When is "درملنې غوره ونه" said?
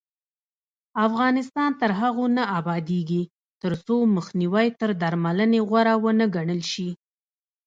5.01-6.25